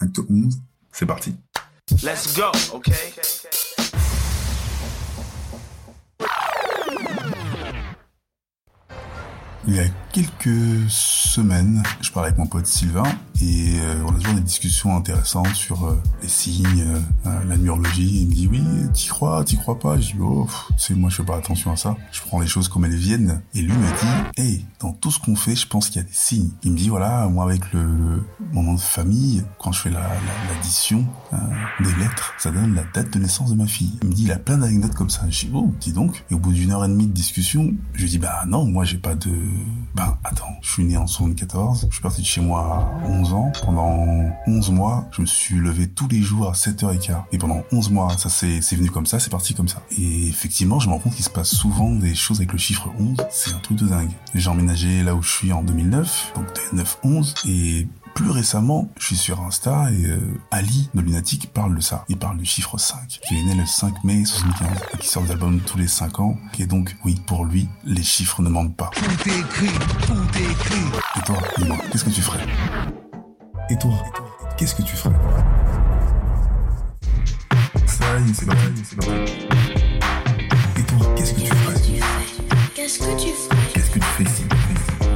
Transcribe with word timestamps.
acte 0.00 0.18
11, 0.28 0.60
c'est 0.92 1.06
parti. 1.06 1.34
Let's 2.02 2.34
go, 2.36 2.50
okay? 2.74 3.12
Il 9.72 9.76
y 9.76 9.78
a 9.78 9.84
quelques 10.12 10.88
semaines, 10.88 11.84
je 12.00 12.10
parlais 12.10 12.30
avec 12.30 12.38
mon 12.40 12.46
pote 12.46 12.66
Sylvain 12.66 13.04
et 13.40 13.78
euh, 13.78 14.02
on 14.04 14.10
a 14.10 14.18
toujours 14.18 14.34
des 14.34 14.40
discussions 14.40 14.96
intéressantes 14.96 15.54
sur 15.54 15.86
euh, 15.86 16.02
les 16.20 16.28
signes, 16.28 16.84
euh, 17.24 17.44
la 17.48 17.56
numérologie. 17.56 18.22
Il 18.22 18.26
me 18.28 18.32
dit 18.34 18.48
oui, 18.50 18.60
t'y 18.92 19.06
crois, 19.06 19.44
t'y 19.44 19.56
crois 19.56 19.78
pas? 19.78 20.00
Je 20.00 20.08
dis 20.14 20.14
oh, 20.20 20.48
sais, 20.76 20.94
moi 20.94 21.08
je 21.08 21.14
fais 21.16 21.22
pas 21.22 21.36
attention 21.36 21.70
à 21.70 21.76
ça. 21.76 21.96
Je 22.10 22.20
prends 22.22 22.40
les 22.40 22.48
choses 22.48 22.66
comme 22.68 22.84
elles 22.84 22.96
viennent. 22.96 23.42
Et 23.54 23.62
lui 23.62 23.72
me 23.72 23.86
dit, 24.00 24.42
hey, 24.42 24.66
dans 24.80 24.92
tout 24.92 25.12
ce 25.12 25.20
qu'on 25.20 25.36
fait, 25.36 25.54
je 25.54 25.68
pense 25.68 25.88
qu'il 25.88 26.02
y 26.02 26.04
a 26.04 26.08
des 26.08 26.12
signes. 26.12 26.50
Il 26.64 26.72
me 26.72 26.76
dit 26.76 26.88
voilà, 26.88 27.28
moi 27.28 27.44
avec 27.44 27.72
le, 27.72 27.80
le- 27.84 28.24
mon 28.52 28.64
nom 28.64 28.74
de 28.74 28.80
famille, 28.80 29.44
quand 29.60 29.70
je 29.70 29.82
fais 29.82 29.90
la- 29.90 30.00
la- 30.00 30.52
l'addition 30.52 31.06
euh, 31.32 31.36
des 31.78 31.94
lettres, 31.94 32.34
ça 32.38 32.50
donne 32.50 32.74
la 32.74 32.82
date 32.92 33.12
de 33.12 33.20
naissance 33.20 33.50
de 33.50 33.54
ma 33.56 33.68
fille. 33.68 33.92
Il 34.02 34.08
me 34.08 34.14
dit 34.14 34.24
il 34.24 34.32
a 34.32 34.38
plein 34.40 34.58
d'anecdotes 34.58 34.94
comme 34.94 35.10
ça. 35.10 35.22
Je 35.30 35.46
dis 35.46 35.50
oh, 35.54 35.72
dis 35.80 35.92
donc. 35.92 36.24
Et 36.32 36.34
au 36.34 36.40
bout 36.40 36.52
d'une 36.52 36.72
heure 36.72 36.84
et 36.84 36.88
demie 36.88 37.06
de 37.06 37.12
discussion, 37.12 37.72
je 37.94 38.02
lui 38.02 38.10
dis 38.10 38.18
bah 38.18 38.42
non, 38.48 38.64
moi 38.66 38.84
j'ai 38.84 38.98
pas 38.98 39.14
de 39.14 39.30
ben, 39.94 40.16
attends, 40.24 40.56
je 40.62 40.70
suis 40.70 40.84
né 40.84 40.96
en 40.96 41.06
74, 41.06 41.86
je 41.88 41.94
suis 41.94 42.02
parti 42.02 42.20
de 42.22 42.26
chez 42.26 42.40
moi 42.40 42.90
à 43.04 43.08
11 43.08 43.32
ans. 43.32 43.52
Pendant 43.64 44.30
11 44.46 44.70
mois, 44.70 45.08
je 45.12 45.22
me 45.22 45.26
suis 45.26 45.56
levé 45.56 45.88
tous 45.88 46.08
les 46.08 46.22
jours 46.22 46.48
à 46.48 46.52
7h15. 46.52 47.22
Et 47.32 47.38
pendant 47.38 47.64
11 47.72 47.90
mois, 47.90 48.16
ça 48.16 48.28
c'est 48.28 48.76
venu 48.76 48.90
comme 48.90 49.06
ça, 49.06 49.18
c'est 49.18 49.30
parti 49.30 49.54
comme 49.54 49.68
ça. 49.68 49.82
Et 49.98 50.28
effectivement, 50.28 50.78
je 50.78 50.88
me 50.88 50.94
rends 50.94 51.00
compte 51.00 51.14
qu'il 51.14 51.24
se 51.24 51.30
passe 51.30 51.50
souvent 51.50 51.90
des 51.90 52.14
choses 52.14 52.38
avec 52.38 52.52
le 52.52 52.58
chiffre 52.58 52.88
11. 52.98 53.16
C'est 53.30 53.52
un 53.52 53.58
truc 53.58 53.78
de 53.78 53.86
dingue. 53.86 54.10
J'ai 54.34 54.48
emménagé 54.48 55.02
là 55.02 55.14
où 55.14 55.22
je 55.22 55.30
suis 55.30 55.52
en 55.52 55.62
2009, 55.62 56.32
donc 56.36 56.46
2009-11. 56.72 57.48
Et 57.48 57.88
plus 58.14 58.30
récemment, 58.30 58.90
je 58.98 59.06
suis 59.06 59.16
sur 59.16 59.40
Insta 59.40 59.90
et 59.92 60.06
euh, 60.06 60.18
Ali 60.50 60.88
de 60.94 61.00
Lunatic 61.00 61.52
parle 61.52 61.74
de 61.74 61.80
ça. 61.80 62.04
Il 62.08 62.16
parle 62.18 62.38
du 62.38 62.44
chiffre 62.44 62.78
5, 62.78 63.20
qui 63.26 63.38
est 63.38 63.42
né 63.42 63.54
le 63.54 63.66
5 63.66 64.04
mai 64.04 64.24
75 64.24 64.68
et 64.94 64.98
qui 64.98 65.08
sort 65.08 65.22
des 65.22 65.32
albums 65.32 65.60
tous 65.60 65.78
les 65.78 65.88
5 65.88 66.20
ans. 66.20 66.36
Et 66.58 66.66
donc, 66.66 66.96
oui, 67.04 67.20
pour 67.26 67.44
lui, 67.44 67.68
les 67.84 68.02
chiffres 68.02 68.42
ne 68.42 68.48
mentent 68.48 68.76
pas. 68.76 68.90
Tout 68.94 69.28
est 69.28 69.38
écrit, 69.38 69.68
tout 70.06 70.38
est 70.38 70.50
écrit. 70.50 70.84
Et 71.16 71.20
toi, 71.22 71.36
dis-moi, 71.58 71.76
qu'est-ce 71.90 72.04
que 72.04 72.10
tu 72.10 72.22
ferais? 72.22 72.46
Et 73.70 73.78
toi, 73.78 73.92
qu'est-ce 74.56 74.74
que 74.74 74.82
tu 74.82 74.96
ferais? 74.96 75.14
Ça 77.86 78.18
y 78.18 78.30
est, 78.30 78.34
c'est 78.34 78.46
parti, 78.46 78.82
c'est 78.84 78.96
parti. 78.96 79.32
Et 80.76 80.82
toi, 80.82 81.14
qu'est-ce 81.16 81.34
que 81.34 81.40
tu 81.40 81.46
ferais? 81.46 81.80
Qu'est-ce 82.74 82.98
que 82.98 83.20
tu 83.20 83.28
fais 83.28 83.72
Qu'est-ce 83.74 83.90
que 83.90 83.98
tu 83.98 84.04
fais 84.04 84.24
ici? 84.24 84.44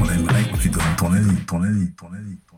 On 0.00 0.08
aimerait 0.08 0.44
que 0.44 0.56
tu 0.56 0.70
donnes 0.70 0.82
ton 0.96 1.12
avis, 1.12 1.36
ton 1.44 1.62
avis, 1.62 1.90
ton 1.92 2.06
avis, 2.12 2.38
ton 2.48 2.56
avis. 2.56 2.57